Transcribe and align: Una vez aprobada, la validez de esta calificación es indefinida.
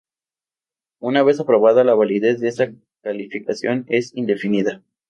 Una 0.99 1.21
vez 1.21 1.39
aprobada, 1.39 1.83
la 1.83 1.93
validez 1.93 2.39
de 2.39 2.47
esta 2.47 2.71
calificación 3.03 3.85
es 3.87 4.11
indefinida. 4.15 4.81